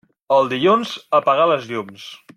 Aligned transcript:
El 0.37 0.49
dilluns, 0.53 0.95
apagar 1.21 1.47
les 1.53 1.71
llums. 1.73 2.13